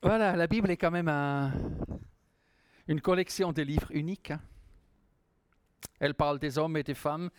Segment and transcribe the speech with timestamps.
[0.00, 1.08] Voilà, la Bible est quand même
[2.86, 4.30] une collection de livres uniques.
[4.30, 4.40] Hein.
[5.98, 7.30] Elle parle des hommes et des femmes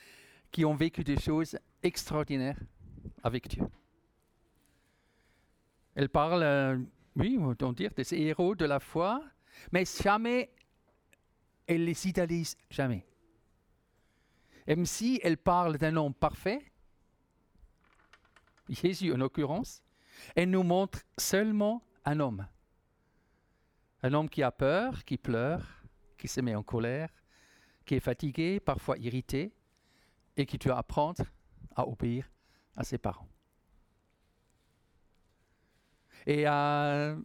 [0.51, 2.59] qui ont vécu des choses extraordinaires
[3.23, 3.63] avec Dieu.
[5.95, 6.77] Elle parle, euh,
[7.15, 9.23] oui, on peut dire, des héros de la foi,
[9.71, 10.51] mais jamais
[11.65, 13.05] elle les idéalise, jamais.
[14.67, 16.59] Même si elle parle d'un homme parfait,
[18.67, 19.81] Jésus en l'occurrence,
[20.35, 22.47] elle nous montre seulement un homme.
[24.03, 25.65] Un homme qui a peur, qui pleure,
[26.17, 27.09] qui se met en colère,
[27.85, 29.53] qui est fatigué, parfois irrité,
[30.37, 31.23] et qui doit apprendre
[31.75, 32.29] à obéir
[32.75, 33.27] à ses parents.
[36.25, 37.15] Et euh,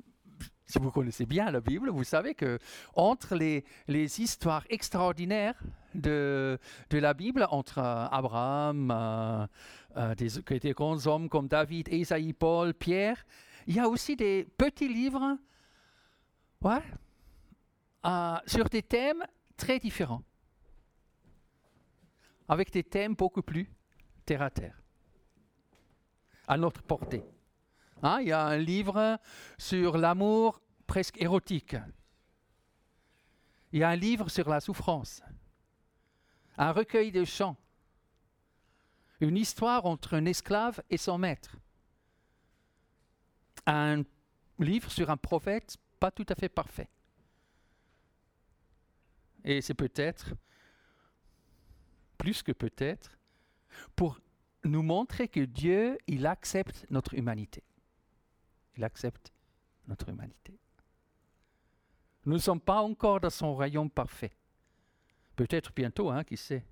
[0.66, 2.58] si vous connaissez bien la Bible, vous savez que
[2.94, 3.64] entre les,
[4.20, 5.60] histoires extraordinaires
[5.94, 6.58] de,
[6.90, 8.90] la Bible, entre euh, Abraham,
[9.96, 13.24] euh, des, des, grands hommes comme David, Isaïe, Paul, Pierre,
[13.66, 15.38] il y a aussi des petits livres
[16.62, 16.82] ouais,
[18.46, 19.24] sur des thèmes
[19.56, 20.22] très différents,
[22.48, 23.70] avec des thèmes beaucoup plus
[24.24, 24.80] terre à terre,
[26.46, 27.24] à notre portée.
[28.02, 29.18] Hein, il y a un livre
[29.56, 31.76] sur l'amour presque érotique.
[33.72, 35.22] Il y a un livre sur la souffrance.
[36.58, 37.56] Un recueil de chants.
[39.20, 41.56] Une histoire entre un esclave et son maître.
[43.66, 44.02] Un
[44.58, 46.88] livre sur un prophète pas tout à fait parfait.
[49.44, 50.34] Et c'est peut-être,
[52.18, 53.18] plus que peut-être,
[53.94, 54.18] pour
[54.64, 57.62] nous montrer que Dieu, il accepte notre humanité.
[58.76, 59.32] Il accepte
[59.86, 60.58] notre humanité.
[62.24, 64.32] Nous ne sommes pas encore dans son royaume parfait.
[65.36, 66.64] Peut-être bientôt, hein, qui sait.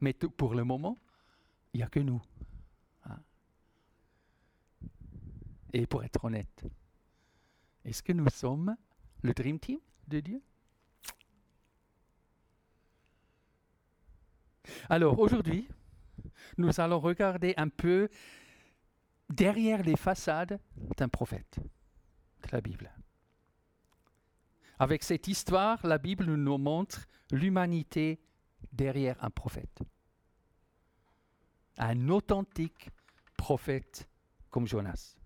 [0.00, 0.98] Mais pour le moment,
[1.72, 2.22] il n'y a que nous.
[3.06, 3.18] Hein.
[5.72, 6.64] Et pour être honnête,
[7.84, 8.76] est-ce que nous sommes
[9.22, 10.42] le Dream Team de Dieu?
[14.88, 15.68] Alors aujourd'hui,
[16.56, 18.08] nous allons regarder un peu
[19.28, 20.60] derrière les façades
[20.96, 21.58] d'un prophète
[22.42, 22.90] de la Bible.
[24.78, 28.20] Avec cette histoire, la Bible nous montre l'humanité
[28.72, 29.82] derrière un prophète.
[31.76, 32.90] Un authentique
[33.36, 34.08] prophète
[34.50, 35.17] comme Jonas.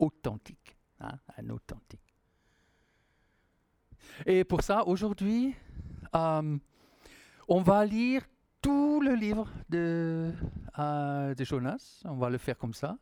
[0.00, 0.76] Authentique.
[1.00, 2.14] Hein, un authentique.
[4.26, 5.54] Et pour ça, aujourd'hui,
[6.14, 6.58] euh,
[7.48, 8.22] on va lire
[8.60, 10.32] tout le livre de,
[10.78, 12.02] euh, de Jonas.
[12.04, 12.98] On va le faire comme ça.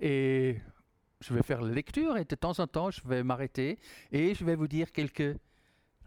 [0.00, 0.60] Et
[1.20, 3.78] je vais faire la lecture et de temps en temps, je vais m'arrêter
[4.10, 5.36] et je vais vous dire quelques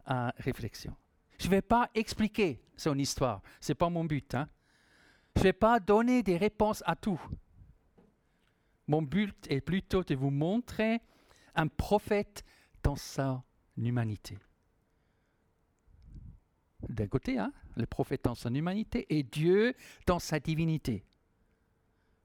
[0.09, 0.95] euh, réflexions.
[1.37, 3.41] Je ne vais pas expliquer son histoire.
[3.59, 4.33] Ce n'est pas mon but.
[4.35, 4.47] Hein.
[5.35, 7.21] Je ne vais pas donner des réponses à tout.
[8.87, 11.01] Mon but est plutôt de vous montrer
[11.55, 12.43] un prophète
[12.83, 13.43] dans sa
[13.77, 14.37] humanité
[16.89, 21.05] d'un côté, hein, le prophète dans son humanité et Dieu dans sa divinité.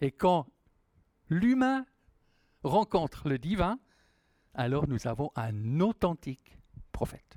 [0.01, 0.47] Et quand
[1.29, 1.87] l'humain
[2.63, 3.79] rencontre le divin,
[4.55, 6.57] alors nous avons un authentique
[6.93, 7.37] prophète.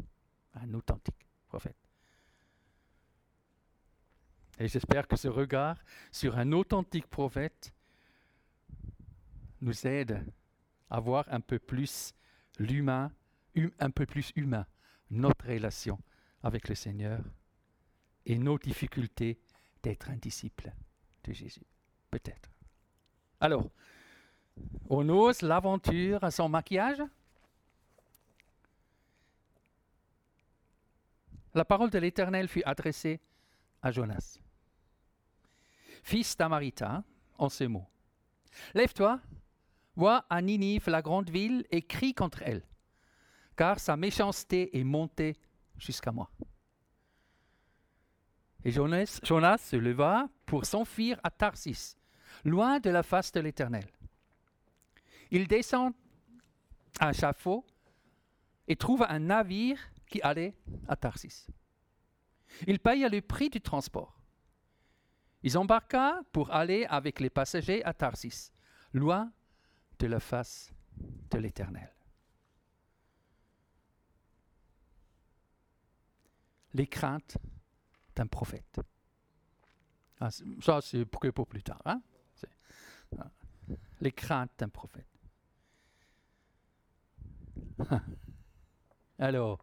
[0.55, 1.77] Un authentique prophète.
[4.59, 5.77] Et j'espère que ce regard
[6.11, 7.73] sur un authentique prophète
[9.61, 10.25] nous aide
[10.89, 12.13] à voir un peu plus
[12.59, 13.11] l'humain,
[13.79, 14.65] un peu plus humain,
[15.09, 15.99] notre relation
[16.43, 17.23] avec le Seigneur
[18.25, 19.39] et nos difficultés
[19.83, 20.71] d'être un disciple
[21.23, 21.65] de Jésus.
[22.09, 22.49] Peut-être.
[23.39, 23.69] Alors,
[24.89, 27.01] on ose l'aventure à son maquillage?
[31.53, 33.19] La parole de l'Éternel fut adressée
[33.81, 34.39] à Jonas.
[36.03, 37.03] Fils d'Amarita,
[37.37, 37.87] en ces mots.
[38.73, 39.19] Lève-toi,
[39.95, 42.63] vois à Ninive la grande ville et crie contre elle,
[43.55, 45.35] car sa méchanceté est montée
[45.77, 46.29] jusqu'à moi.
[48.63, 51.97] Et Jonas, Jonas se leva pour s'enfuir à Tarsis,
[52.45, 53.87] loin de la face de l'Éternel.
[55.31, 55.93] Il descend
[56.99, 57.65] à Chafaud
[58.67, 60.55] et trouve un navire qui allait
[60.87, 61.47] à Tarsis.
[62.67, 64.21] Il paya le prix du transport.
[65.41, 68.51] Ils embarqua pour aller avec les passagers à Tarsis,
[68.93, 69.31] loin
[70.01, 70.73] de la face
[71.29, 71.91] de l'Éternel.
[76.73, 77.37] les craintes
[78.15, 78.79] d'un prophète.
[80.19, 80.29] Ah,
[80.61, 81.81] ça, c'est pour, plus tard.
[81.85, 82.01] Hein?
[83.17, 83.29] Ah,
[83.99, 85.07] les craintes d'un prophète.
[89.19, 89.59] Alors,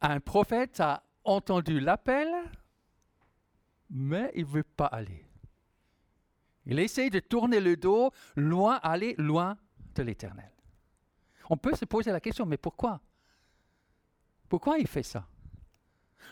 [0.00, 2.28] un prophète a entendu l'appel,
[3.90, 5.26] mais il ne veut pas aller.
[6.66, 9.56] Il essaie de tourner le dos, loin, aller loin
[9.94, 10.50] de l'éternel.
[11.50, 13.00] On peut se poser la question, mais pourquoi?
[14.48, 15.26] Pourquoi il fait ça?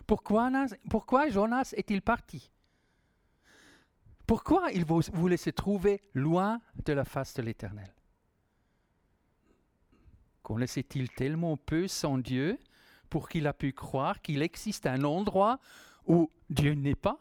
[0.07, 0.51] Pourquoi,
[0.89, 2.51] pourquoi Jonas est-il parti?
[4.27, 7.93] Pourquoi il voulait se trouver loin de la face de l'Éternel?
[10.43, 12.59] Connaissait-il tellement peu son Dieu
[13.11, 15.59] pour qu'il a pu croire qu'il existe un endroit
[16.07, 17.21] où Dieu n'est pas?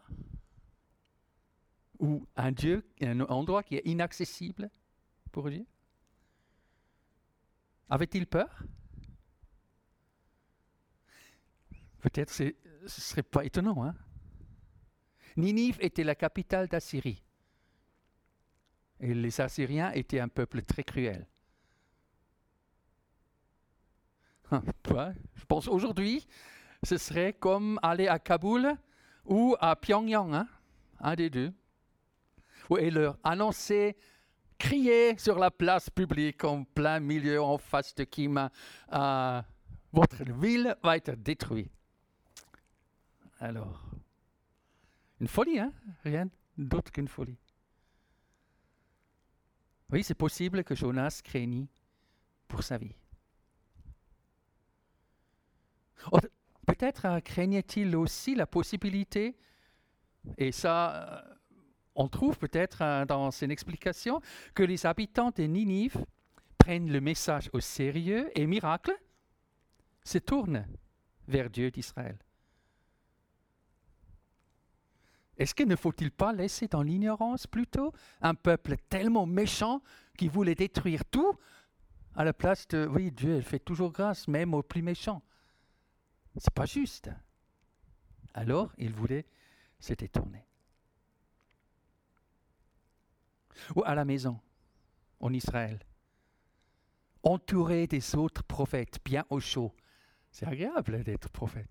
[2.02, 4.68] Ou un Dieu, un endroit qui est inaccessible
[5.30, 5.64] pour Dieu?
[7.88, 8.64] Avait-il peur?
[12.00, 13.84] Peut-être ce ne serait pas étonnant.
[13.84, 13.94] Hein?
[15.36, 17.22] Ninive était la capitale d'Assyrie.
[18.98, 21.24] Et les Assyriens étaient un peuple très cruel.
[24.50, 24.64] Hein,
[25.36, 26.26] je pense aujourd'hui,
[26.82, 28.76] ce serait comme aller à Kaboul
[29.24, 30.48] ou à Pyongyang, hein,
[30.98, 31.52] un des deux.
[32.78, 33.96] Et leur annoncer,
[34.58, 38.48] crier sur la place publique en plein milieu, en face de Kim,
[38.92, 39.42] euh,
[39.92, 41.72] votre ville va être détruite.
[43.40, 43.82] Alors,
[45.20, 45.72] une folie, hein?
[46.04, 47.36] Rien d'autre qu'une folie.
[49.90, 51.68] Oui, c'est possible que Jonas craignit
[52.48, 52.94] pour sa vie.
[56.10, 56.18] Oh,
[56.66, 59.36] peut-être euh, craignait-il aussi la possibilité,
[60.38, 61.34] et ça, euh,
[61.94, 64.20] on trouve peut-être euh, dans ses explication,
[64.54, 66.04] que les habitants de Ninive
[66.58, 68.96] prennent le message au sérieux et miracle,
[70.04, 70.66] se tournent
[71.28, 72.18] vers Dieu d'Israël.
[75.38, 79.82] Est-ce qu'il ne faut-il pas laisser dans l'ignorance plutôt un peuple tellement méchant
[80.16, 81.36] qui voulait détruire tout
[82.14, 85.22] à la place de oui, Dieu fait toujours grâce même aux plus méchants?
[86.36, 87.10] C'est pas juste.
[88.34, 89.26] Alors, il voulait
[89.80, 90.46] se détourner.
[93.76, 94.40] Ou à la maison,
[95.20, 95.78] en Israël,
[97.22, 99.72] entouré des autres prophètes, bien au chaud.
[100.30, 101.68] C'est agréable d'être prophète.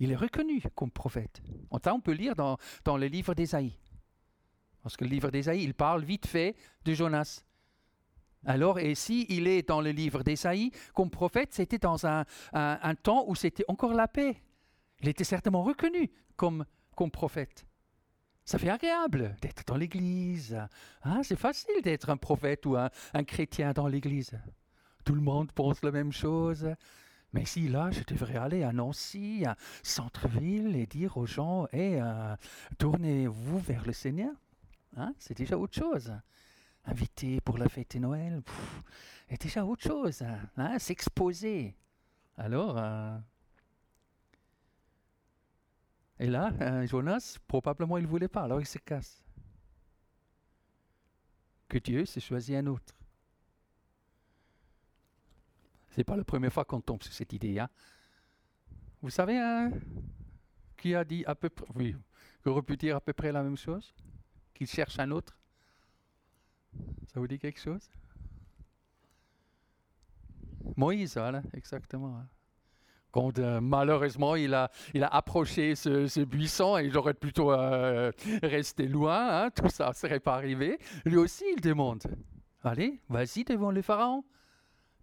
[0.00, 1.42] Il est reconnu comme prophète.
[1.82, 3.78] Ça, on peut lire dans, dans le livre d'Ésaïe.
[4.82, 7.44] Parce que le livre d'Ésaïe, il parle vite fait de Jonas.
[8.44, 12.94] Alors, et si il est dans le livre d'Ésaïe comme prophète, c'était dans un, un,
[12.94, 14.40] temps où c'était encore la paix.
[15.00, 16.64] Il était certainement reconnu comme,
[16.96, 17.66] comme prophète.
[18.48, 20.58] Ça fait agréable d'être dans l'Église.
[21.02, 22.88] Hein, c'est facile d'être un prophète ou un,
[23.24, 24.40] chrétien dans l'Église.
[25.04, 26.66] Tout le monde pense la même chose.
[27.34, 32.00] Mais si là, je devrais aller à Nancy, à centre-ville, et dire aux gens, hey,
[32.00, 32.34] euh,
[32.78, 34.32] tournez-vous vers le Seigneur.
[34.96, 36.10] Hein, c'est déjà autre chose.
[36.86, 38.40] Inviter pour la fête de Noël,
[39.28, 40.24] c'est déjà autre chose.
[40.56, 41.76] Hein, S'exposer.
[42.38, 43.18] Alors, euh,
[46.18, 49.22] et là, euh, Jonas, probablement, il ne voulait pas, alors il se casse.
[51.68, 52.94] Que Dieu s'est choisi un autre.
[55.90, 57.58] C'est pas la première fois qu'on tombe sur cette idée.
[57.58, 57.68] Hein.
[59.00, 59.70] Vous savez hein,
[60.76, 61.96] qui a dit à peu près, oui,
[62.42, 63.94] qui aurait pu dire à peu près la même chose?
[64.54, 65.38] Qu'il cherche un autre?
[67.12, 67.88] Ça vous dit quelque chose?
[70.76, 72.16] Moïse, voilà, exactement.
[72.18, 72.28] Hein.
[73.10, 74.70] Quand euh, malheureusement il a,
[75.10, 78.12] approché ce, buisson et il aurait plutôt euh,
[78.42, 80.78] resté loin, hein, tout ça ne serait pas arrivé.
[81.04, 82.02] Lui aussi il demande
[82.64, 84.24] Allez, vas-y devant le pharaon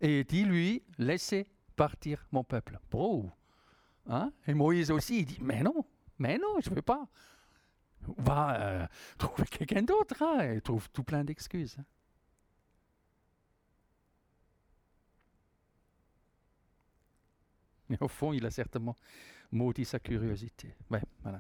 [0.02, 2.80] et dis-lui, laissez partir mon peuple.
[2.94, 3.30] Oh.
[4.08, 4.32] Hein?
[4.48, 5.86] Et Moïse aussi, il dit, mais non,
[6.20, 7.08] mais non, je ne veux pas.
[8.18, 10.22] Va euh, trouver quelqu'un d'autre.
[10.22, 10.54] Hein?
[10.54, 11.78] Il trouve tout plein d'excuses.
[11.80, 11.86] Hein.
[17.90, 18.96] Mais au fond, il a certainement
[19.52, 20.76] maudit sa curiosité.
[20.90, 21.40] Voilà.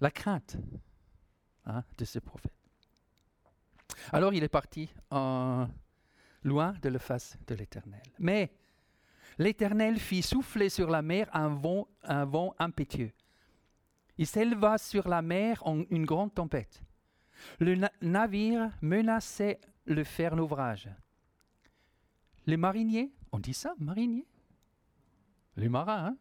[0.00, 0.56] La crainte
[1.66, 2.52] hein, de ce prophète.
[4.12, 8.02] Alors il est parti loin de la face de l'Éternel.
[8.18, 8.52] Mais
[9.38, 11.88] l'Éternel fit souffler sur la mer un vent,
[12.58, 13.12] impétueux.
[14.16, 16.82] Il s'éleva sur la mer en une grande tempête.
[17.60, 20.88] Le navire menaçait le faire naufrage.
[22.46, 24.26] Les mariniers, on dit ça, mariniers?
[25.58, 26.16] Les marins, hein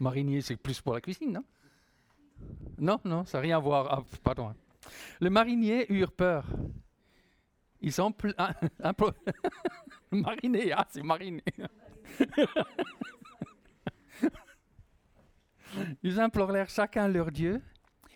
[0.00, 1.44] Mariniers, c'est plus pour la cuisine, non?
[2.78, 3.86] Non, non, ça n'a rien à voir.
[3.88, 4.48] Ah, pardon.
[4.48, 4.56] Hein.
[5.20, 6.44] Les mariniers eurent peur
[7.82, 8.54] ils sont ah,
[10.88, 11.02] c'est
[16.02, 17.62] ils implorèrent chacun leur Dieu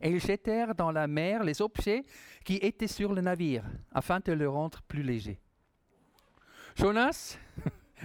[0.00, 2.04] et ils jetèrent dans la mer les objets
[2.44, 5.40] qui étaient sur le navire afin de le rendre plus léger.
[6.76, 7.38] Jonas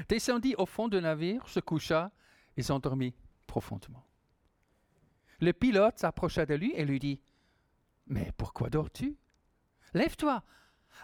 [0.07, 2.11] descendit au fond du navire, se coucha
[2.61, 3.15] et s'endormit
[3.47, 4.05] profondément.
[5.39, 7.19] Le pilote s'approcha de lui et lui dit
[8.05, 9.17] Mais pourquoi dors-tu?
[9.95, 10.43] Lève-toi,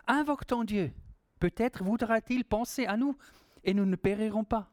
[0.06, 0.94] invoque ton Dieu.
[1.40, 3.18] Peut-être voudra-t-il penser à nous
[3.64, 4.72] et nous ne périrons pas.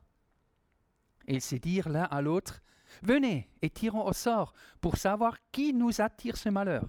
[1.26, 2.60] Ils se dirent l'un à l'autre,
[3.02, 6.86] Venez et tirons au sort pour savoir qui nous attire ce malheur.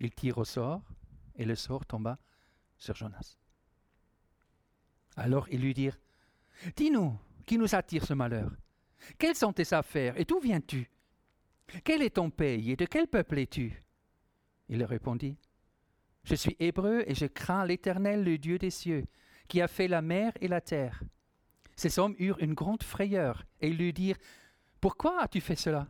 [0.00, 0.82] Ils tirent au sort
[1.34, 2.18] et le sort tomba
[2.78, 3.36] sur Jonas.
[5.16, 5.98] Alors ils lui dirent,
[6.76, 8.50] Dis-nous, qui nous attire ce malheur
[9.18, 10.90] Quelles sont tes affaires et d'où viens-tu?
[11.84, 12.72] Quel est ton pays?
[12.72, 13.82] Et de quel peuple es-tu?
[14.68, 15.36] Il répondit,
[16.24, 19.04] Je suis hébreu et je crains l'Éternel, le Dieu des cieux,
[19.48, 21.02] qui a fait la mer et la terre.
[21.76, 24.18] Ces hommes eurent une grande frayeur et lui dirent,
[24.80, 25.86] Pourquoi as-tu fait cela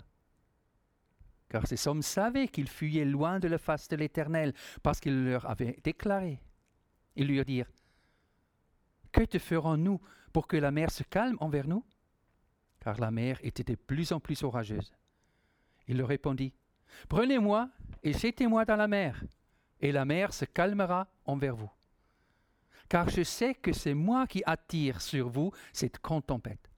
[1.48, 5.48] Car ces hommes savaient qu'ils fuyaient loin de la face de l'Éternel, parce qu'il leur
[5.48, 6.40] avait déclaré.
[7.14, 7.70] Ils lui dirent,
[9.12, 10.00] Que te ferons-nous
[10.32, 11.84] pour que la mer se calme envers nous
[12.86, 14.94] Car la mer était de plus en plus orageuse.
[15.88, 16.52] Il leur répondit,
[17.08, 17.68] Prenez-moi
[18.04, 19.24] et jetez-moi dans la mer,
[19.80, 21.70] et la mer se calmera envers vous
[22.88, 26.70] car je sais que c'est moi qui attire sur vous cette grande tempête.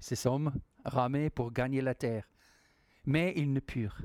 [0.00, 0.52] Ces hommes
[0.84, 2.28] ramaient pour gagner la terre,
[3.04, 4.00] mais ils ne purent,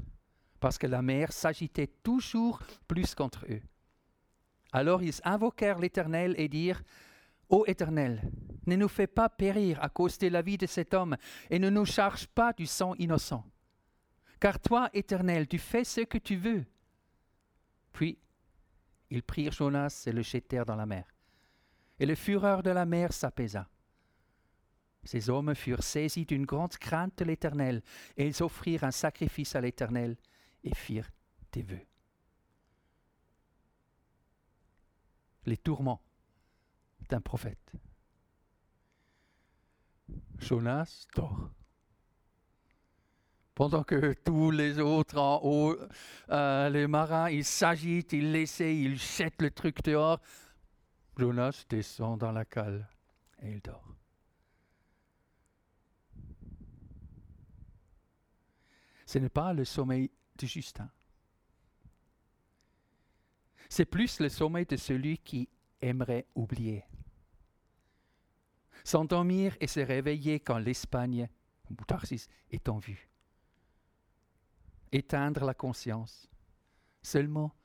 [0.60, 3.62] parce que la mer s'agitait toujours plus contre eux.
[4.72, 6.84] Alors ils invoquèrent l'Éternel et dirent,
[7.52, 8.32] Ô Éternel,
[8.66, 11.18] ne nous fais pas périr à cause de la vie de cet homme,
[11.50, 13.46] et ne nous charge pas du sang innocent.
[14.40, 16.66] Car toi, Éternel, tu fais ce que tu veux.
[17.92, 18.18] Puis
[19.10, 21.06] ils prirent Jonas et le jetèrent dans la mer.
[22.00, 23.70] Et le fureur de la mer s'apaisa.
[25.04, 27.84] Ces hommes furent saisis d'une grande crainte de l'Éternel,
[28.16, 30.16] et ils offrirent un sacrifice à l'Éternel
[30.64, 31.12] et firent
[31.52, 31.86] des vœux.
[35.46, 36.02] Les tourments
[37.12, 37.72] d'un prophète.
[40.40, 41.52] Jonas dort
[43.54, 45.78] pendant que tous les autres en haut,
[46.30, 50.20] euh, les marins, ils s'agitent, ils l'essaient, ils jettent le truc dehors.
[51.16, 52.88] Jonas descend dans la cale
[53.40, 53.86] et il dort.
[59.06, 60.90] Ce n'est pas le sommeil de Justin.
[63.70, 65.48] C'est plus le sommeil de celui qui
[65.82, 66.84] aimerait oublier.
[68.84, 71.30] S'endormir et se réveiller quand l'Espagne,
[72.52, 73.12] est en vue
[74.92, 76.30] éteindre la conscience,
[77.02, 77.56] seulement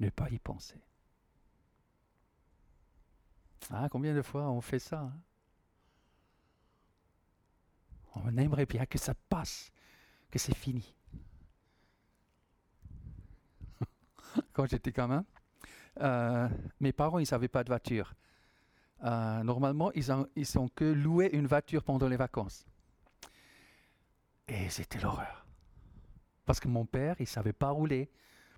[0.00, 0.80] ne pas y penser.
[3.70, 5.20] Ah, combien de fois on fait ça hein?
[8.14, 9.70] On aimerait bien que ça passe,
[10.30, 10.96] que c'est fini.
[14.52, 15.24] Quand j'étais gamin,
[16.00, 16.48] euh,
[16.80, 18.14] mes parents, ils n'avaient pas de voiture.
[19.04, 22.66] Euh, normalement, ils ont, ils que loué une voiture pendant les vacances.
[24.48, 25.46] Et c'était l'horreur.
[26.44, 28.10] Parce que mon père, il savait pas rouler.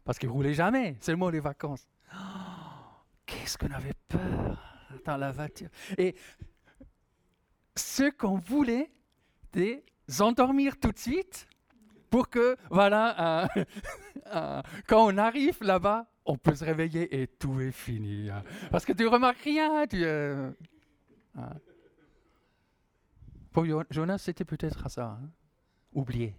[0.05, 1.87] Parce qu'il roulait jamais, seulement les vacances.
[3.27, 4.71] Qu'est-ce qu'on avait peur
[5.05, 5.69] dans la voiture.
[5.99, 6.15] Et
[7.77, 8.91] ce qu'on voulait,
[9.55, 11.47] c'est s'endormir tout de suite
[12.11, 13.65] pour que, voilà, euh,
[14.35, 18.31] euh, quand on arrive là-bas, on peut se réveiller et tout est fini.
[18.31, 18.43] Hein.
[18.71, 19.87] Parce que tu remarques rien.
[19.87, 20.51] Tu, euh,
[21.37, 21.55] hein.
[23.53, 25.19] Pour Jonas, c'était peut-être ça.
[25.21, 25.31] Hein.
[25.93, 26.37] Oublier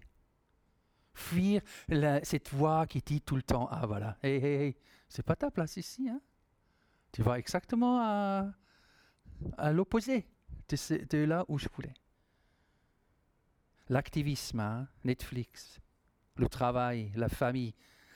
[1.14, 1.62] fuir
[2.24, 4.78] cette voix qui dit tout le temps Ah voilà, hé hé hé,
[5.10, 6.10] c'est pas ta place ici.
[6.10, 6.22] Hein?
[7.12, 8.48] Tu vas exactement à,
[9.58, 10.26] à l'opposé
[10.70, 11.94] de, là où je voulais.
[13.90, 15.80] L'activisme, Netflix,
[16.38, 17.74] le travail, la famille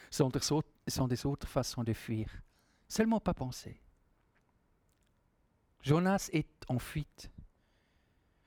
[0.10, 2.30] sont des, autres, sont des autres façons de fuir.
[2.88, 3.82] Seulement pas penser.
[5.82, 7.32] Jonas est en fuite.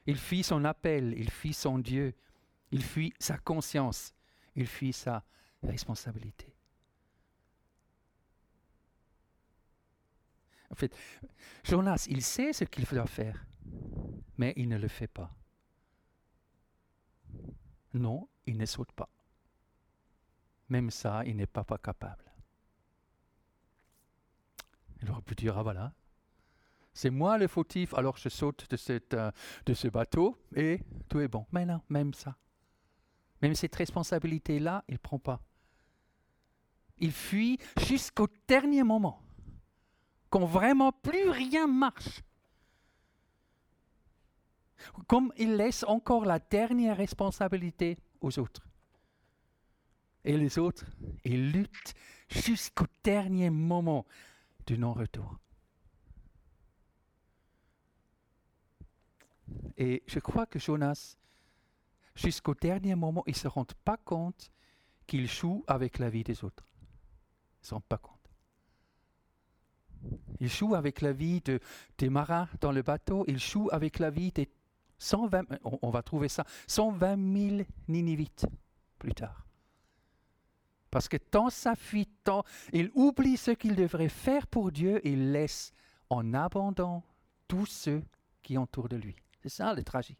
[0.07, 2.15] Il fuit son appel, il fuit son Dieu,
[2.71, 4.15] il fuit sa conscience,
[4.55, 5.25] il fuit sa
[5.63, 6.55] responsabilité.
[10.71, 10.95] En fait,
[11.65, 13.47] Jonas, il sait ce qu'il doit faire,
[14.37, 15.35] mais il ne le fait pas.
[17.95, 19.09] Non, il ne saute pas.
[20.69, 22.28] Même ça, il n'est pas, pas capable.
[25.03, 25.93] Il aurait pu dire, ah voilà,
[26.99, 29.31] c'est moi le fautif, alors je saute de, cette, euh,
[29.67, 31.47] de ce bateau et tout est bon.
[31.53, 32.37] Mais non, même ça.
[33.41, 35.41] Même cette responsabilité-là, il ne prend pas.
[36.99, 39.23] Il fuit jusqu'au dernier moment,
[40.29, 42.23] quand vraiment plus rien marche.
[45.07, 48.67] Comme il laisse encore la dernière responsabilité aux autres.
[50.25, 50.85] Et les autres,
[51.25, 51.95] ils luttent
[52.29, 54.05] jusqu'au dernier moment
[54.69, 55.39] du non-retour.
[59.79, 61.17] Et je crois que Jonas
[62.15, 64.51] jusqu'au dernier moment, ils ne se rendent pas compte
[65.07, 66.67] qu'ils jouent avec la vie des autres.
[66.69, 68.15] Ils ne se rendent pas compte.
[70.39, 71.61] Il joue avec la vie de,
[71.97, 74.51] des marins dans le bateau, il joue avec la vie des
[74.99, 77.17] 120, on, on va trouver ça, 120
[77.57, 78.47] 000 Ninivites
[78.99, 79.48] plus tard.
[80.91, 85.33] Parce que dans sa fuite, tant, il oublie ce qu'il devrait faire pour Dieu il
[85.33, 85.73] laisse
[86.11, 87.03] en abandon
[87.47, 88.03] tous ceux
[88.43, 89.17] qui entourent de lui.
[89.43, 90.19] C'est ça le tragique,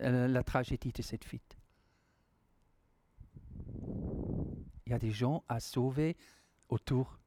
[0.00, 1.56] euh, la tragédie de cette fuite.
[4.86, 6.16] Il y a des gens à sauver
[6.68, 7.18] autour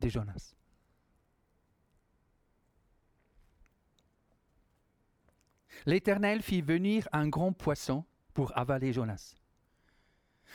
[0.00, 0.54] de Jonas.
[5.86, 8.04] L'Éternel fit venir un grand poisson
[8.34, 9.34] pour avaler Jonas.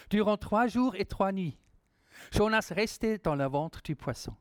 [0.09, 1.57] Durant trois jours et trois nuits,
[2.31, 4.33] Jonas restait dans le ventre du poisson.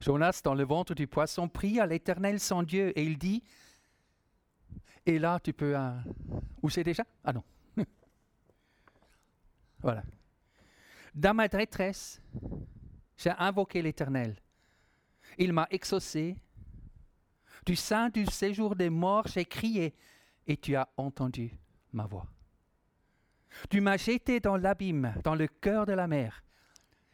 [0.00, 3.42] Jonas, dans le ventre du poisson, prie à l'Éternel son Dieu et il dit,
[5.06, 5.76] et là tu peux...
[5.76, 5.92] Euh,
[6.62, 7.04] où c'est déjà?
[7.22, 7.42] Ah non.
[9.80, 10.02] voilà.
[11.14, 12.20] Dans ma détresse,
[13.16, 14.36] j'ai invoqué l'Éternel.
[15.38, 16.36] Il m'a exaucé.
[17.64, 19.94] Du sein du séjour des morts, j'ai crié
[20.46, 21.56] et tu as entendu
[21.92, 22.26] ma voix.
[23.70, 26.44] Tu m'as jeté dans l'abîme, dans le cœur de la mer,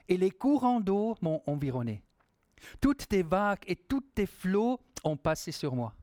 [0.09, 2.03] et les courants d'eau m'ont environné.
[2.81, 5.95] Toutes tes vagues et tous tes flots ont passé sur moi.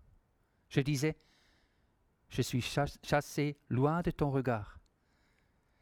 [0.69, 1.17] Je disais,
[2.29, 2.61] je suis
[3.03, 4.79] chassé loin de ton regard,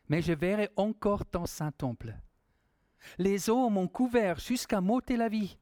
[0.10, 2.16] mais je verrai encore ton saint temple.
[3.18, 5.58] Les eaux m'ont couvert jusqu'à m'ôter la vie.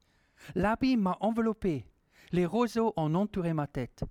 [0.54, 1.86] L'abîme m'a enveloppé.
[2.32, 4.04] Les roseaux ont entouré ma tête.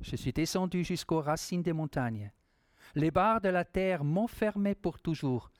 [0.00, 2.32] Je suis descendu jusqu'aux racines des montagnes.
[2.94, 5.50] Les barres de la terre m'enfermaient pour toujours.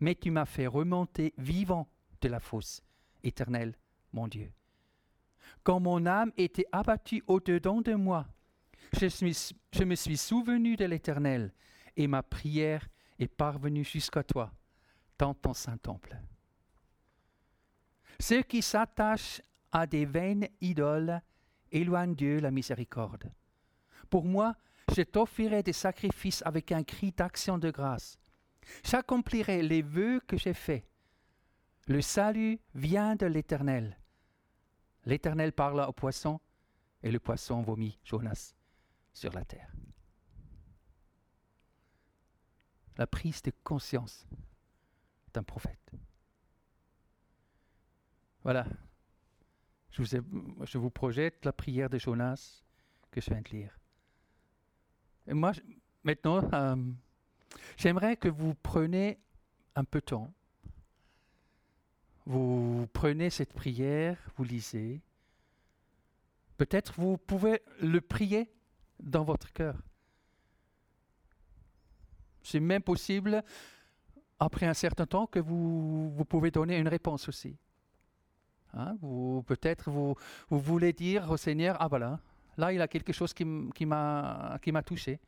[0.00, 1.88] Mais tu m'as fait remonter vivant
[2.20, 2.82] de la fosse,
[3.22, 3.76] éternel,
[4.12, 4.52] mon Dieu.
[5.62, 8.26] Quand mon âme était abattue au-dedans de moi,
[8.92, 11.52] je, me suis souvenu de l'Éternel,
[11.96, 14.52] et ma prière est parvenue jusqu'à toi
[15.18, 16.16] dans ton saint temple.
[18.20, 19.42] Ceux qui s'attachent
[19.72, 21.20] à des vaines idoles
[21.72, 23.30] éloignent Dieu la miséricorde.
[24.08, 24.54] Pour moi,
[24.94, 28.18] je t'offrirai des sacrifices avec un cri d'action de grâce.
[28.84, 30.84] J'accomplirai les vœux que j'ai faits.
[31.86, 33.98] Le salut vient de l'Éternel.
[35.04, 36.40] L'Éternel parla au poisson,
[37.02, 38.54] et le poisson vomit Jonas
[39.12, 39.72] sur la terre.
[42.98, 44.26] La prise de conscience
[45.36, 45.92] un prophète.
[48.42, 48.66] Voilà.
[49.90, 52.62] Je vous, projette la prière de Jonas
[53.10, 53.75] que je viens de lire.
[55.28, 55.52] Moi,
[56.04, 56.76] maintenant, euh,
[57.76, 59.18] j'aimerais que vous preniez
[59.74, 60.32] un peu de temps.
[62.24, 65.00] Vous prenez cette prière, vous lisez.
[66.56, 68.50] Peut-être vous pouvez le prier
[69.00, 69.76] dans votre cœur.
[72.42, 73.42] C'est même possible
[74.38, 77.56] après un certain temps que vous, vous pouvez donner une réponse aussi.
[78.74, 78.96] Hein,
[79.46, 80.14] peut-être vous,
[80.48, 82.20] vous voulez dire au Seigneur, ah voilà,
[82.56, 85.20] là il a quelque chose qui, m'a, touché.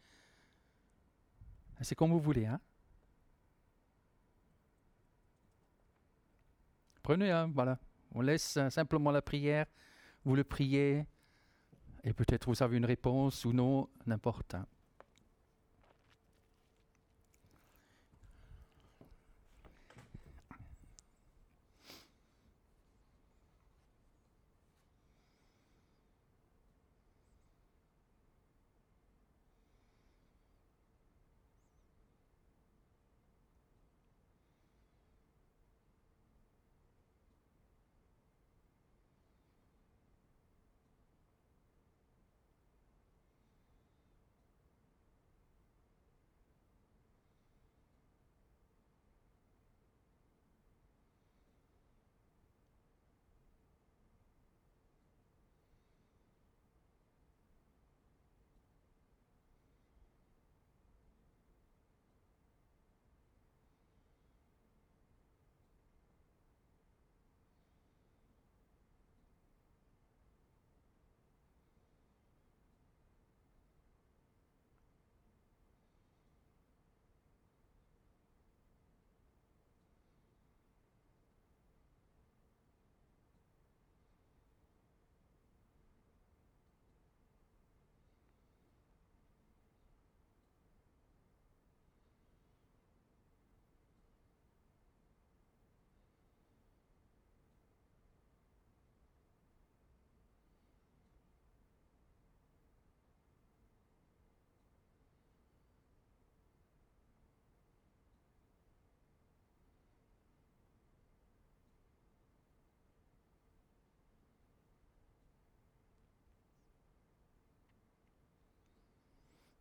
[1.80, 2.46] C'est comme vous voulez.
[2.46, 2.60] Hein.
[7.02, 7.78] Prenez, hein, voilà.
[8.14, 9.66] On laisse simplement la prière,
[10.24, 11.06] vous le priez,
[12.04, 14.56] et peut-être vous avez une réponse ou non, n'importe.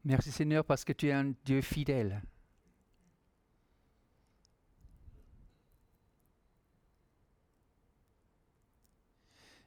[0.07, 2.23] Merci Seigneur parce que tu es un Dieu fidèle.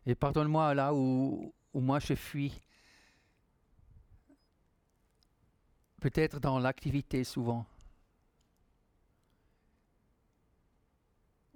[0.06, 2.58] Et pardonne-moi là où, moi je fuis.
[6.00, 7.66] Peut-être dans l'activité souvent.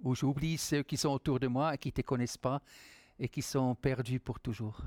[0.03, 2.61] Où j'oublie ceux qui sont autour de moi et qui ne te connaissent pas
[3.17, 4.79] et qui sont perdus pour toujours.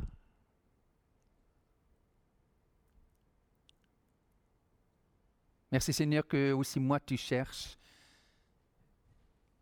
[5.70, 7.78] Merci Seigneur que aussi moi tu cherches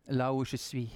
[0.07, 0.89] là où je suis.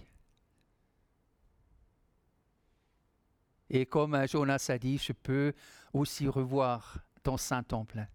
[3.69, 5.53] Et comme Jonas a dit, je peux
[5.93, 8.05] aussi revoir ton saint temple.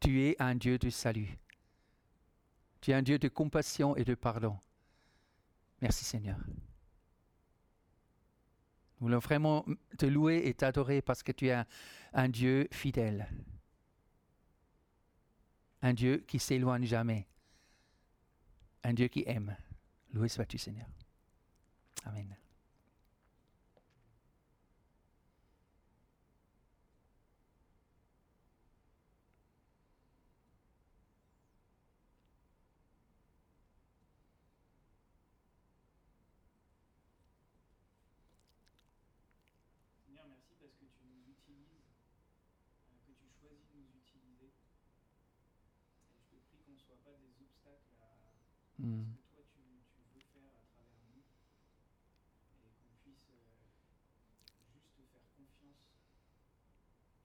[0.00, 1.38] Tu es un Dieu de salut.
[2.80, 4.56] Tu es un Dieu de compassion et de pardon.
[5.80, 6.38] Merci Seigneur.
[9.00, 9.64] Nous voulons vraiment
[9.96, 11.66] te louer et t'adorer parce que tu es un,
[12.12, 13.28] un Dieu fidèle
[15.82, 17.26] un Dieu qui s'éloigne jamais,
[18.84, 19.56] un Dieu qui aime.
[20.12, 20.86] Loué sois-tu Seigneur.
[22.04, 22.34] Amen.
[48.78, 49.02] Mm.
[49.10, 51.26] ce que toi tu, tu, veux faire à travers nous
[52.54, 53.58] et qu'on puisse euh,
[54.72, 55.82] juste faire confiance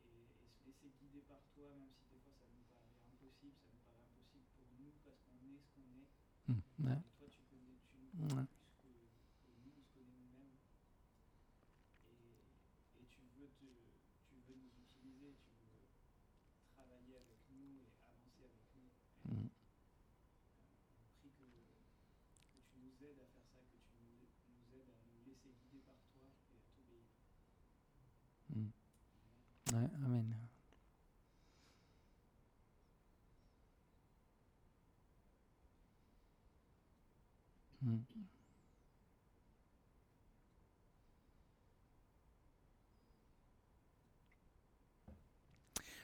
[0.06, 3.54] et, et, se laisser guider par toi, même si des fois ça nous paraît impossible,
[3.62, 6.10] ça nous paraît impossible pour nous parce qu'on est ce qu'on est?
[6.50, 6.58] Mm.
[6.58, 8.46] Et toi tu connais, tu nous connais Ouais.
[8.50, 8.89] plus que,
[9.46, 10.58] que nous, on se connaît nous-mêmes.
[12.10, 12.34] Et,
[12.98, 13.70] et tu, veux te,
[14.26, 15.86] tu veux nous utiliser, tu veux
[16.74, 18.89] travailler avec nous et avancer avec nous.
[18.89, 19.48] Et, Mm.
[21.00, 24.89] on prie que, que tu nous aides à faire ça, que tu nous, nous aides
[24.92, 27.08] à nous laisser guider par toi et à t'obéir.
[28.52, 28.70] Mm.
[29.74, 30.36] Ouais, Amen.
[37.82, 37.98] Mm.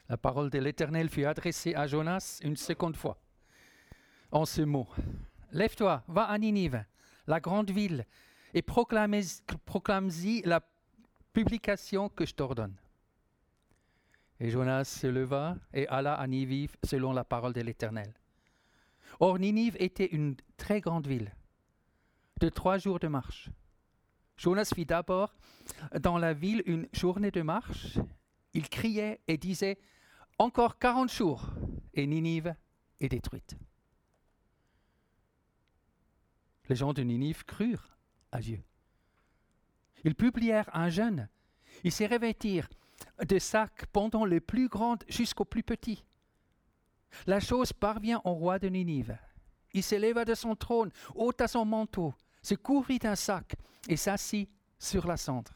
[0.10, 3.20] La parole de l'Éternel fut adressée à Jonas une seconde fois,
[4.32, 4.88] en ce mot.
[5.52, 6.84] Lève-toi, va à Ninive,
[7.28, 8.08] la grande ville,
[8.56, 10.62] et proclame-y la
[11.34, 12.76] publication que je t'ordonne.
[14.40, 18.14] Et Jonas se leva et alla à Ninive selon la parole de l'Éternel.
[19.20, 21.34] Or Ninive était une très grande ville,
[22.40, 23.50] de trois jours de marche.
[24.38, 25.36] Jonas fit d'abord
[26.00, 28.00] dans la ville une journée de marche.
[28.54, 29.78] Il criait et disait
[30.38, 31.50] Encore quarante jours,
[31.94, 32.56] et Ninive
[33.02, 33.58] est détruite.
[36.70, 37.98] Les gens de Ninive crurent
[38.32, 38.62] à Dieu.
[40.06, 41.28] Ils publièrent un jeûne.
[41.84, 42.70] Ils se revêtirent
[43.28, 46.04] de sacs pendant les plus grands jusqu'aux plus petits.
[47.26, 49.18] La chose parvient au roi de Ninive.
[49.74, 53.56] Il se leva de son trône, ôta son manteau, se couvrit d'un sac
[53.88, 55.52] et s'assit sur la cendre.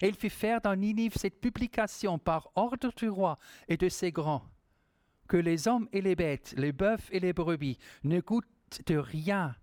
[0.00, 4.12] Et il fit faire dans Ninive cette publication par ordre du roi et de ses
[4.12, 4.44] grands,
[5.28, 8.46] que les hommes et les bêtes, les bœufs et les brebis ne goûtent
[8.86, 9.54] de rien,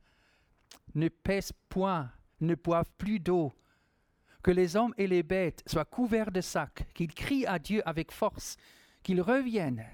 [0.96, 3.54] ne pèsent point, ne boivent plus d'eau,
[4.48, 8.14] que les hommes et les bêtes soient couverts de sacs, qu'ils crient à Dieu avec
[8.14, 8.56] force,
[9.04, 9.86] qu'ils reviennent,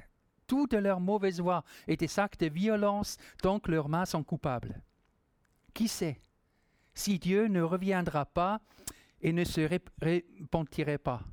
[0.46, 4.80] tout de leur mauvaise voie et des sacs de violence dont leurs mains sont coupables.
[5.74, 6.22] Qui sait
[6.94, 8.62] si Dieu ne reviendra pas
[9.24, 11.24] et ne se repentirait pas,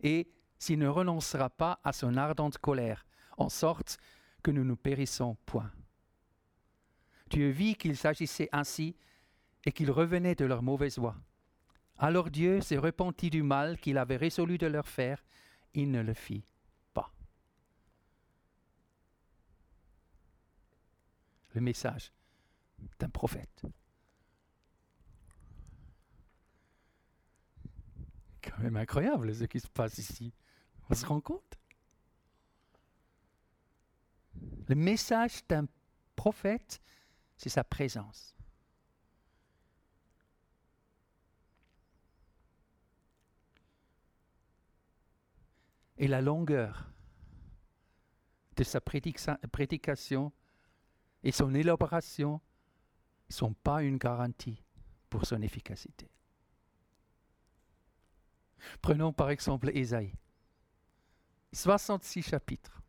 [0.00, 3.04] et s'il ne renoncera pas à son ardente colère,
[3.36, 3.98] en sorte
[4.44, 5.72] que nous ne périssons point.
[7.30, 8.94] Dieu vit qu'il s'agissait ainsi
[9.64, 11.16] et qu'ils revenaient de leur mauvaise voie.
[12.02, 15.22] Alors Dieu se repentit du mal qu'il avait résolu de leur faire,
[15.74, 16.42] il ne le fit
[16.94, 17.12] pas.
[21.54, 22.10] Le message
[22.98, 23.66] d'un prophète.
[28.42, 30.32] Quand même incroyable ce qui se passe ici.
[30.88, 31.58] On se rend compte
[34.68, 35.66] Le message d'un
[36.16, 36.80] prophète,
[37.36, 38.34] c'est sa présence.
[46.00, 46.90] Et la longueur
[48.56, 50.32] de sa prédica- prédication
[51.22, 52.40] et son élaboration
[53.28, 54.64] ne sont pas une garantie
[55.10, 56.10] pour son efficacité.
[58.80, 60.14] Prenons par exemple Ésaïe.
[61.52, 62.80] 66 chapitres.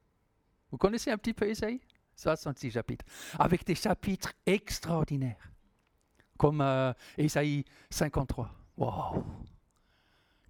[0.72, 1.82] Vous connaissez un petit peu Isaïe
[2.16, 3.06] 66 chapitres.
[3.38, 5.52] Avec des chapitres extraordinaires.
[6.38, 8.50] Comme euh, Isaïe 53.
[8.78, 9.41] Wow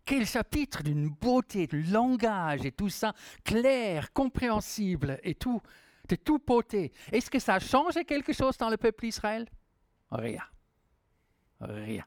[0.06, 5.62] quel chapitre d'une beauté, de langage et tout ça, clair, compréhensible et tout,
[6.10, 6.92] de tout beauté.
[7.12, 9.48] Est-ce que ça a changé quelque chose dans le peuple d'Israël?
[10.12, 10.44] Rien.
[11.60, 12.04] Rien.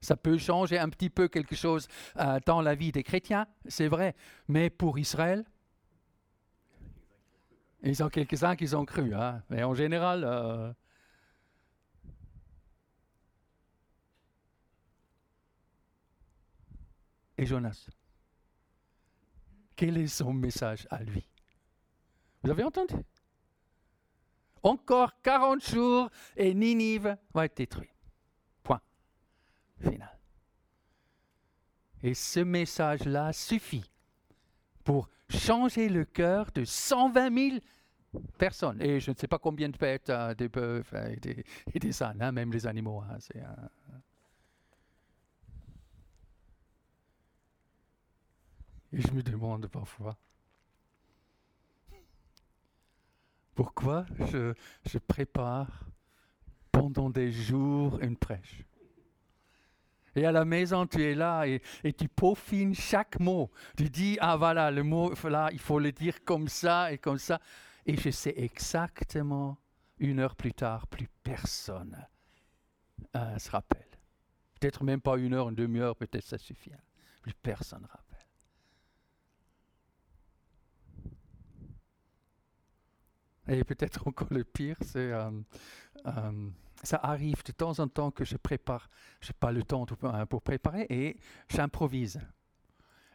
[0.00, 3.88] Ça peut changer un petit peu quelque chose euh, dans la vie des chrétiens, c'est
[3.88, 4.14] vrai,
[4.46, 5.44] mais pour Israël,
[7.82, 9.42] ils ont quelques-uns qui ont cru, hein.
[9.50, 10.72] mais en général, euh,
[17.38, 17.88] et Jonas.
[19.74, 21.28] Quel est son message à lui?
[22.42, 22.94] Vous avez entendu?
[24.62, 27.90] Encore 40 jours et Ninive va être détruit.
[28.62, 28.80] Point.
[29.80, 30.18] Final.
[32.02, 33.90] Et ce message-là suffit
[34.82, 37.58] pour changer le cœur de 120 000
[38.38, 38.80] personnes.
[38.80, 40.84] Et je ne sais pas combien de bêtes, euh, des bœufs
[41.72, 43.02] et des, ânes, hein, même les animaux.
[43.02, 43.42] Hein, c'est,
[48.92, 50.16] Et je me demande parfois,
[53.54, 55.86] pourquoi je, prépare
[56.70, 58.64] pendant des jours une prêche
[60.16, 61.60] et à la maison, tu es là et,
[61.92, 63.50] tu peaufines chaque mot.
[63.76, 67.18] Tu dis, ah voilà, le mot, là, il faut le dire comme ça et comme
[67.18, 67.38] ça.
[67.84, 69.58] Et je sais exactement,
[69.98, 71.96] une heure plus tard, plus personne
[73.14, 73.86] euh, se rappelle.
[74.58, 76.72] Peut-être même pas une heure, une demi-heure, peut-être ça suffit.
[77.20, 78.05] Plus personne ne rappelle.
[83.48, 85.30] Et peut-être encore le pire, c'est euh,
[86.06, 86.48] euh,
[86.82, 88.88] ça arrive de temps en temps que je prépare,
[89.20, 91.16] je n'ai pas le temps euh, pour préparer et
[91.48, 92.20] j'improvise.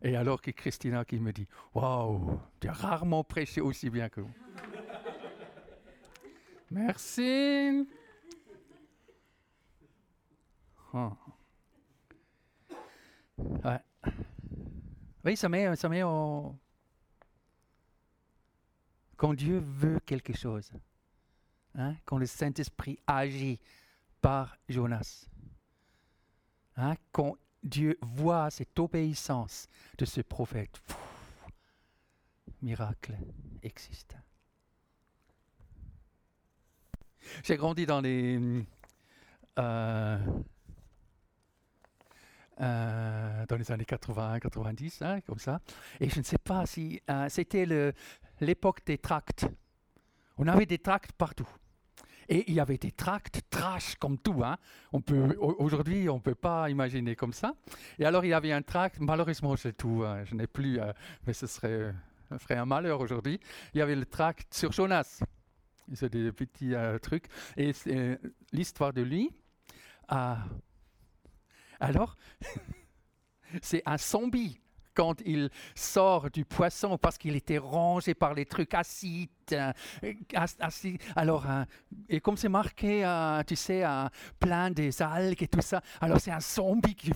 [0.01, 4.21] Et alors que Christina qui me dit, waouh, tu as rarement prêché aussi bien que
[4.21, 4.33] vous.
[6.71, 7.87] Merci.
[10.93, 11.11] Oh.
[13.37, 13.79] Ouais.
[15.23, 16.57] Oui, ça met, ça met en,
[19.21, 20.71] quand Dieu veut quelque chose,
[21.75, 23.59] hein, quand le Saint-Esprit agit
[24.19, 25.29] par Jonas,
[26.75, 29.67] hein, quand Dieu voit cette obéissance
[29.99, 30.81] de ce prophète,
[32.63, 33.15] miracle
[33.61, 34.17] existe.
[37.43, 38.65] J'ai grandi dans les
[39.59, 40.17] euh,
[42.61, 45.61] euh, dans les années 80, 90, hein, comme ça.
[45.99, 47.65] Et je ne sais pas si euh, c'était
[48.39, 49.45] l'époque des tracts.
[50.37, 51.47] On avait des tracts partout.
[52.29, 54.41] Et il y avait des tracts trash comme tout.
[54.43, 54.57] Hein.
[54.93, 57.55] On peut, aujourd'hui, on peut pas imaginer comme ça.
[57.99, 60.03] Et alors, il y avait un tract, malheureusement, c'est tout.
[60.05, 60.23] Hein.
[60.25, 60.93] je n'ai plus, euh,
[61.27, 61.93] mais ce serait,
[62.37, 63.39] ferait un malheur aujourd'hui.
[63.73, 65.21] Il y avait le tract sur Jonas.
[65.93, 67.25] C'est des petits euh, trucs.
[67.57, 67.73] Et
[68.53, 69.29] l'histoire de lui.
[70.07, 70.37] Ah.
[71.81, 72.15] Alors,
[73.61, 74.61] c'est un zombie
[74.93, 79.29] quand il sort du poisson parce qu'il était rongé par les trucs acides.
[79.53, 79.71] Euh,
[81.15, 81.63] alors, euh,
[82.07, 83.83] et comme c'est marqué, euh, tu sais,
[84.39, 87.11] plein des algues et tout ça, alors c'est un zombie qui,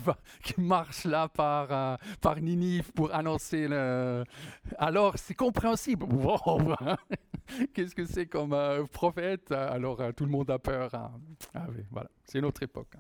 [0.58, 1.98] marche là par,
[2.42, 4.24] Ninive pour annoncer le.
[4.78, 6.06] Alors, c'est compréhensible.
[7.74, 8.56] Qu'est-ce que c'est comme
[8.92, 9.52] prophète?
[9.52, 10.94] Alors, tout le monde a peur.
[10.94, 11.12] Hein.
[11.54, 12.96] Ah oui, voilà, c'est notre époque.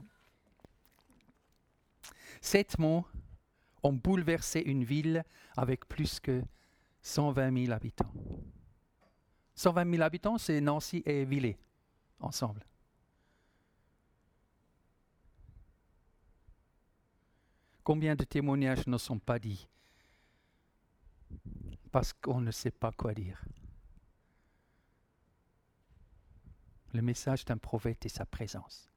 [2.46, 3.04] Sept mots
[3.82, 5.26] ont bouleversé une ville
[5.58, 6.44] avec plus que
[7.02, 8.14] 120 000 habitants.
[9.56, 11.58] 120 000 habitants, c'est Nancy et Villers
[12.20, 12.64] ensemble.
[17.84, 19.68] Combien de témoignages ne sont pas dits?
[21.92, 23.44] Parce qu'on ne sait pas quoi dire
[26.94, 28.92] Le message d'un prophète est sa présence,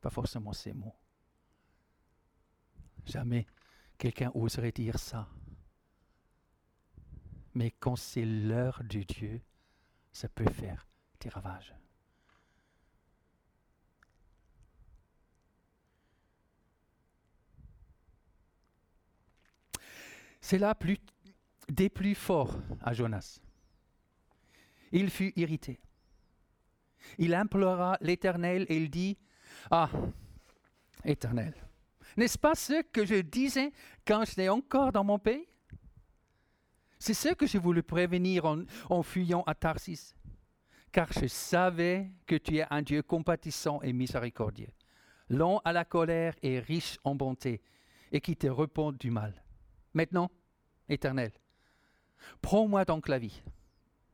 [0.00, 0.96] pas forcément ses mots.
[3.06, 3.46] Jamais
[3.98, 5.28] quelqu'un oserait dire ça.
[7.54, 9.40] Mais quand c'est l'heure de Dieu,
[10.12, 10.86] ça peut faire
[11.20, 11.74] des ravages.
[20.40, 20.76] C'est là
[21.68, 23.40] des plus forts à Jonas.
[24.92, 25.80] Il fut irrité.
[27.18, 29.18] Il implora l'Éternel et il dit,
[29.70, 29.90] Ah,
[31.04, 31.54] Éternel,
[32.16, 33.72] n'est-ce pas ce que je disais
[34.06, 35.46] quand j'étais encore dans mon pays?
[36.98, 38.44] C'est ce que je voulais prévenir
[38.88, 40.14] en, fuyant à Tarsis.
[40.92, 44.70] Car je savais que tu es un Dieu compatissant et miséricordieux,
[45.28, 47.60] lent à la colère et riche en bonté,
[48.12, 49.42] et qui te repent du mal.
[49.92, 50.30] Maintenant,
[50.88, 51.32] Éternel,
[52.40, 53.42] prends-moi donc la vie,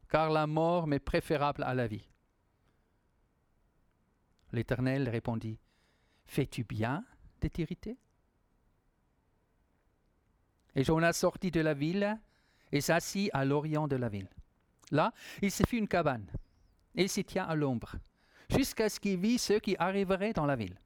[0.09, 2.09] car la mort m'est préférable à la vie.
[4.53, 5.59] L'Éternel répondit,
[6.27, 7.05] Fais-tu bien
[10.75, 12.19] Et Jonas sortit de la ville
[12.71, 14.29] et s'assit à l'orient de la ville.
[14.91, 16.27] Là, il se fit une cabane
[16.95, 17.97] et s'y tient à l'ombre,
[18.51, 20.79] jusqu'à ce qu'il vit ceux qui arriveraient dans la ville.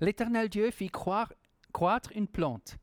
[0.00, 2.78] L'Éternel Dieu fit croître une plante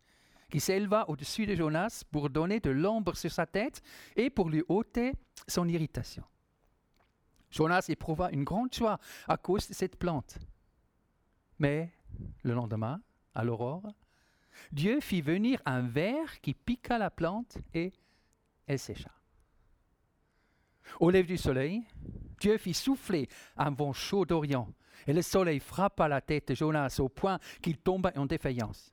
[0.49, 3.81] qui s'éleva au-dessus de Jonas pour donner de l'ombre sur sa tête
[4.15, 5.13] et pour lui ôter
[5.47, 6.23] son irritation.
[7.49, 10.37] Jonas éprouva une grande joie à cause de cette plante.
[11.59, 11.91] Mais
[12.43, 13.01] le lendemain,
[13.35, 13.93] à l'aurore,
[14.71, 17.93] Dieu fit venir un ver qui piqua la plante et
[18.65, 19.11] elle sécha.
[20.99, 21.83] Au lever du soleil,
[22.39, 24.73] Dieu fit souffler un vent chaud d'Orient,
[25.05, 28.91] et le soleil frappa la tête de Jonas au point qu'il tomba en défaillance.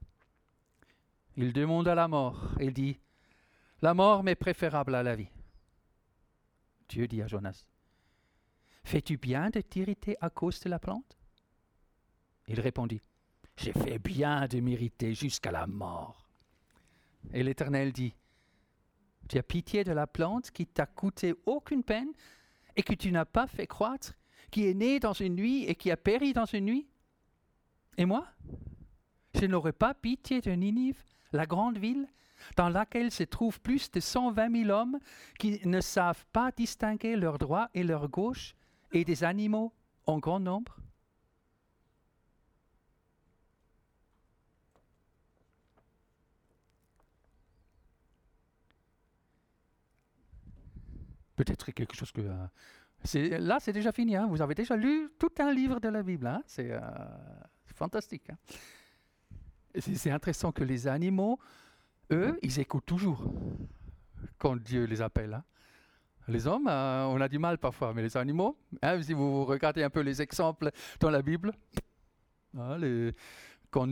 [1.36, 2.54] Il demanda la mort.
[2.60, 3.00] Il dit,
[3.82, 5.30] La mort m'est préférable à la vie.
[6.88, 7.66] Dieu dit à Jonas,
[8.84, 11.16] Fais-tu bien de t'irriter à cause de la plante?
[12.46, 13.00] Il répondit,
[13.56, 16.26] J'ai fait bien de m'irriter jusqu'à la mort.
[17.32, 18.14] Et l'Éternel dit,
[19.28, 22.12] Tu as pitié de la plante qui t'a coûté aucune peine
[22.76, 24.12] et que tu n'as pas fait croître,
[24.50, 26.86] qui est née dans une nuit et qui a péri dans une nuit?
[27.96, 28.26] Et moi?
[29.34, 32.06] Je n'aurais pas pitié de Ninive la grande ville,
[32.56, 34.98] dans laquelle se trouvent plus de 120 000 hommes
[35.38, 38.54] qui ne savent pas distinguer leur droit et leur gauche,
[38.92, 39.72] et des animaux
[40.06, 40.76] en grand nombre?
[51.36, 52.20] Peut-être quelque chose que...
[52.20, 54.16] Euh, là, c'est déjà fini.
[54.16, 54.26] Hein.
[54.28, 56.26] Vous avez déjà lu tout un livre de la Bible.
[56.26, 56.42] Hein.
[56.46, 56.80] C'est euh,
[57.74, 58.30] fantastique.
[58.30, 58.36] Hein.
[59.78, 61.38] C'est intéressant que les animaux,
[62.12, 63.24] eux, ils écoutent toujours
[64.38, 65.34] quand Dieu les appelle.
[65.34, 65.44] Hein.
[66.28, 69.82] Les hommes, euh, on a du mal parfois, mais les animaux, hein, si vous regardez
[69.82, 70.70] un peu les exemples
[71.00, 71.52] dans la Bible,
[73.70, 73.88] quand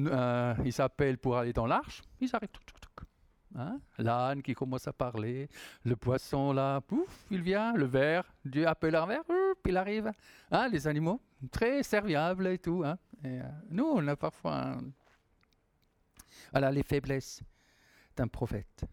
[0.65, 2.31] ils s'appellent pour aller dans l'arche, ils
[3.55, 3.81] arrivent.
[3.99, 5.49] L'âne qui commence à parler,
[5.85, 9.23] le poisson là, pouf, il vient, le ver, Dieu appelle un ver,
[9.67, 10.13] il arrive.
[10.71, 12.85] les animaux, très serviables et tout.
[13.25, 14.79] Et, euh, nous, on a parfois
[16.51, 17.43] voilà les faiblesses
[18.17, 18.85] d'un prophète.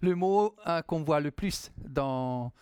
[0.00, 2.52] Le mot qu'on voit le plus dans,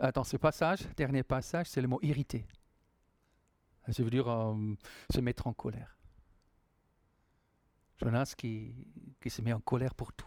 [0.00, 2.46] euh, dans ce passage, dernier passage, c'est le mot irrité.
[3.88, 4.54] Ça veut dire euh,
[5.12, 5.96] se mettre en colère.
[8.00, 8.74] Jonas qui,
[9.20, 10.26] qui se met en colère pour tout.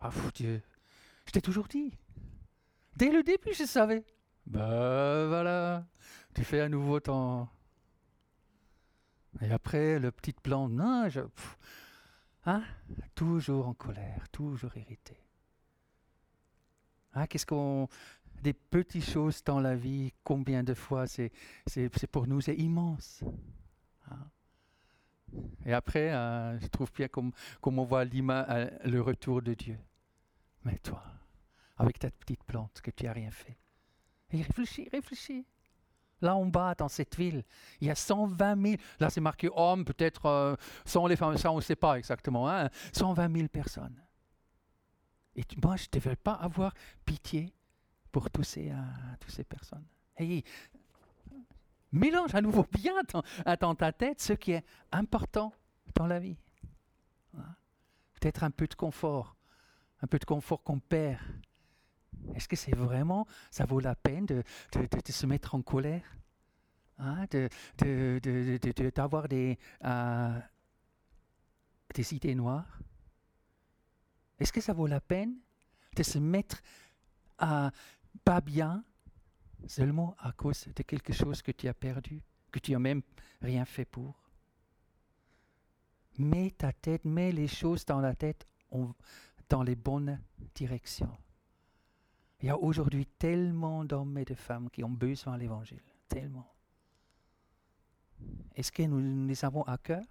[0.00, 0.62] Ah, Dieu,
[1.26, 1.96] je t'ai toujours dit.
[2.96, 4.04] Dès le début, je savais.
[4.46, 5.86] Ben voilà,
[6.34, 7.48] tu fais à nouveau ton,
[9.40, 11.20] et après, le petit plan, non, je,
[12.44, 12.62] hein,
[13.14, 15.16] toujours en colère, toujours irrité.
[17.14, 17.88] Hein, qu'est-ce qu'on,
[18.42, 21.32] des petites choses dans la vie, combien de fois c'est,
[21.66, 23.24] c'est, pour nous, c'est immense.
[24.10, 24.18] Hein.
[25.64, 29.78] Et après, euh, je trouve bien comme, comme on voit euh, le retour de Dieu.
[30.64, 31.02] Mais toi,
[31.76, 33.56] avec ta petite plante que tu n'as rien fait.
[34.30, 35.46] Et réfléchis, réfléchis.
[36.20, 37.42] Là en bas, dans cette ville,
[37.80, 41.50] il y a 120 000, là c'est marqué hommes, peut-être euh, sans les femmes, ça
[41.50, 44.00] on ne sait pas exactement, hein, 120 000 personnes.
[45.34, 47.52] Et moi, je ne devrais pas avoir pitié
[48.12, 48.74] pour tous ces, euh,
[49.26, 49.84] ces personnes.
[51.92, 52.94] Mélange à nouveau bien
[53.60, 55.52] dans, ta tête ce qui est important
[55.94, 56.36] dans la vie.
[57.36, 57.54] Hein?
[58.14, 59.36] Peut-être un peu de confort,
[60.00, 61.20] un peu de confort qu'on perd.
[62.34, 64.42] Est-ce que c'est vraiment, ça vaut la peine de,
[65.08, 66.16] se mettre en colère?
[66.98, 67.26] Hein,
[68.94, 70.38] D'avoir des, euh,
[71.94, 72.78] des idées noires?
[74.38, 75.36] Est-ce que ça vaut la peine
[75.96, 76.62] de se mettre
[77.38, 77.70] à
[78.24, 78.84] pas bien
[79.66, 83.02] seulement à cause de quelque chose que tu as perdu, que tu n'as même
[83.40, 84.22] rien fait pour
[86.18, 88.46] Mets ta tête, mets les choses dans la tête
[89.48, 90.20] dans les bonnes
[90.54, 91.16] directions.
[92.40, 95.82] Il y a aujourd'hui tellement d'hommes et de femmes qui ont besoin de l'évangile.
[96.08, 96.52] Tellement.
[98.54, 100.04] Est-ce que nous les avons à cœur?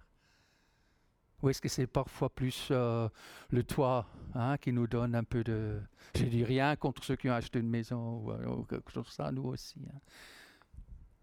[1.42, 3.08] Ou est-ce que c'est parfois plus euh,
[3.50, 5.80] le toit hein, qui nous donne un peu de...
[6.14, 9.32] Je dis rien contre ceux qui ont acheté une maison ou, quelque chose comme ça,
[9.32, 9.80] nous aussi.
[9.92, 10.00] Hein.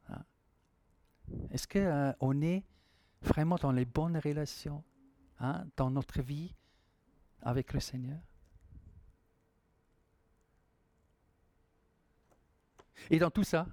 [0.10, 0.24] Hein?
[1.52, 2.64] Est-ce qu'on euh, est
[3.22, 4.84] vraiment dans les bonnes relations
[5.78, 6.54] dans notre vie
[7.42, 8.20] avec le Seigneur?
[13.10, 13.68] Et dans tout ça,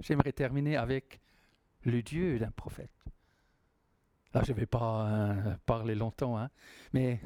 [0.00, 1.20] j'aimerais terminer avec
[1.84, 3.01] le Dieu d'un prophète.
[4.34, 6.50] Là, je ne vais pas euh, parler longtemps, hein,
[6.92, 7.20] mais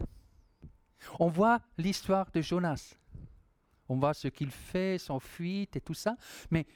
[1.20, 2.96] on voit l'histoire de Jonas.
[3.88, 6.16] On voit ce qu'il fait, son fuite et tout ça.
[6.50, 6.66] Mais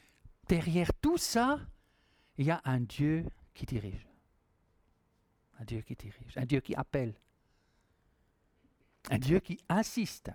[0.49, 1.59] derrière tout ça,
[2.39, 4.07] il y a un Dieu qui dirige.
[5.59, 7.15] Un Dieu qui dirige, un Dieu qui appelle,
[9.11, 10.31] un Dieu qui insiste.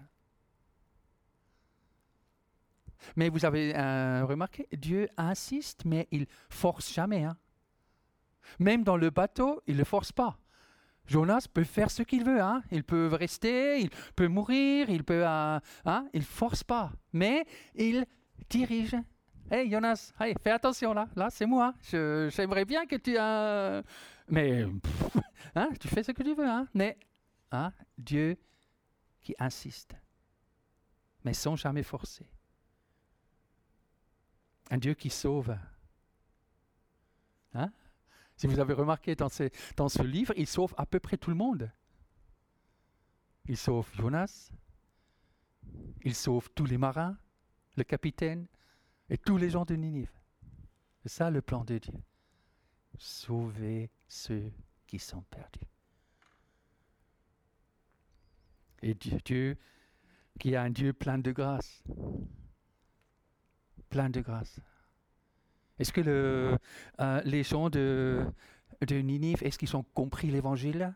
[3.15, 7.23] Mais vous avez euh, remarqué, Dieu insiste, mais il force jamais.
[7.23, 7.37] Hein.
[8.59, 10.37] Même dans le bateau, il ne le force pas.
[11.07, 12.41] Jonas peut faire ce qu'il veut.
[12.41, 12.63] Hein.
[12.71, 15.23] Il peut rester, il peut mourir, il peut.
[15.25, 16.07] Euh, hein.
[16.13, 16.91] Il force pas.
[17.13, 18.05] Mais il
[18.49, 18.95] dirige.
[19.51, 21.07] Hey Jonas, fais attention là.
[21.15, 21.73] Là, c'est moi.
[21.91, 23.15] J'aimerais bien que tu.
[23.17, 23.81] Euh,
[24.27, 24.65] mais.
[25.55, 26.49] hein, tu fais ce que tu veux.
[26.49, 26.67] Hein.
[26.73, 26.97] Mais.
[27.51, 28.37] Hein, Dieu
[29.21, 29.95] qui insiste.
[31.23, 32.25] Mais sans jamais forcer.
[34.71, 35.55] Un Dieu qui sauve.
[37.53, 37.71] Hein?
[38.35, 39.29] Si vous avez remarqué dans,
[39.77, 41.71] dans ce livre, il sauve à peu près tout le monde.
[43.47, 44.51] Il sauve Jonas,
[46.03, 47.17] il sauve tous les marins,
[47.77, 48.47] le capitaine
[49.09, 50.11] et tous les gens de Ninive.
[51.03, 51.93] C'est ça le plan de Dieu.
[52.97, 54.51] Sauver ceux
[54.87, 55.67] qui sont perdus.
[58.81, 59.57] Et Dieu, Dieu
[60.39, 61.83] qui est un Dieu plein de grâce.
[63.89, 64.59] Plein de grâce.
[65.79, 66.01] Est-ce que
[66.99, 68.25] euh, les gens de,
[68.87, 70.93] de Ninive, est-ce qu'ils ont compris l'évangile?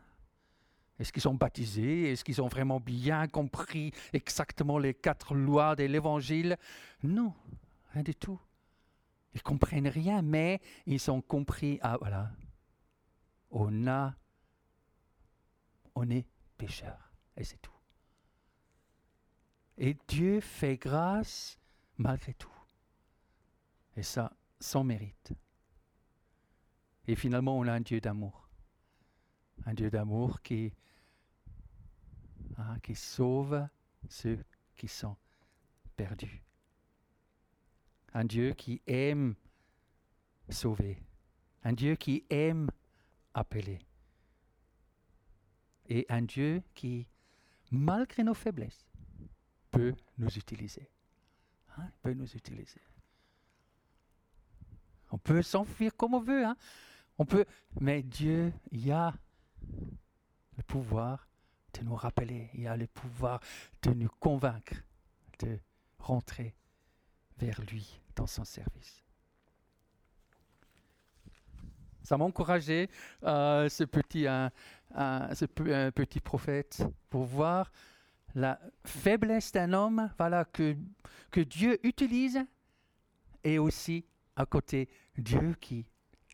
[0.98, 2.12] Est-ce qu'ils sont baptisés?
[2.12, 6.56] Est-ce qu'ils ont vraiment bien compris exactement les quatre lois de l'évangile?
[7.02, 7.34] Non,
[7.92, 8.40] rien du tout.
[9.34, 12.30] Ils comprennent rien, mais ils ont compris, ah voilà,
[13.50, 14.14] on a,
[15.94, 16.26] on est
[16.58, 17.72] pécheur, et c'est tout.
[19.78, 21.58] Et Dieu fait grâce
[21.96, 22.52] malgré tout.
[23.96, 25.32] Et ça, sans mérite.
[27.06, 28.48] Et finalement, on a un Dieu d'amour.
[29.66, 30.72] Un Dieu d'amour qui,
[32.56, 33.66] hein, qui sauve
[34.08, 34.44] ceux
[34.76, 35.16] qui sont
[35.96, 36.42] perdus.
[38.14, 39.34] Un Dieu qui aime
[40.48, 41.02] sauver.
[41.62, 42.70] Un Dieu qui aime
[43.34, 43.80] appeler.
[45.88, 47.06] Et un Dieu qui,
[47.70, 48.86] malgré nos faiblesses,
[49.70, 50.88] peut nous utiliser.
[51.76, 52.80] Hein, peut nous utiliser.
[55.10, 56.44] On peut s'enfuir comme on veut.
[56.44, 56.56] Hein.
[57.18, 57.44] On peut,
[57.80, 59.12] mais Dieu, y a
[60.56, 61.28] le pouvoir
[61.74, 63.40] de nous rappeler, il a le pouvoir
[63.82, 64.74] de nous convaincre
[65.38, 65.58] de
[65.98, 66.54] rentrer
[67.38, 69.02] vers lui dans son service.
[72.02, 72.88] Ça m'a encouragé,
[73.24, 74.26] euh, ce, petit,
[75.94, 77.70] petit prophète, pour voir
[78.34, 82.44] la faiblesse d'un homme voilà, que Dieu utilise
[83.44, 84.04] et aussi
[84.40, 84.88] à côté
[85.18, 85.86] Dieu qui,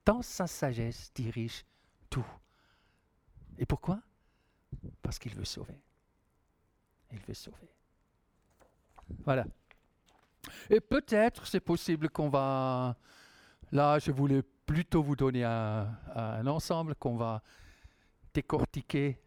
[0.05, 1.65] dans sa sagesse, dirige
[2.09, 2.27] tout.
[3.59, 4.01] Et pourquoi?
[5.03, 5.81] Parce qu'il veut sauver.
[7.13, 7.69] Il veut sauver.
[9.25, 9.45] Voilà.
[10.71, 12.97] Et peut-être c'est possible qu'on va...
[13.73, 17.43] Là, je voulais plutôt vous donner un, ensemble qu'on va
[18.33, 19.19] décortiquer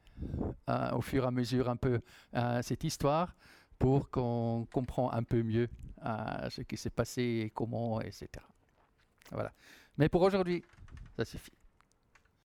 [0.69, 1.99] euh, au fur et à mesure un peu
[2.35, 3.35] euh, cette histoire
[3.77, 5.67] pour qu'on comprenne un peu mieux
[6.05, 8.27] euh, ce qui s'est passé et comment, etc.
[9.31, 9.51] Voilà.
[9.97, 10.63] Mais pour aujourd'hui,
[11.17, 11.51] ça suffit.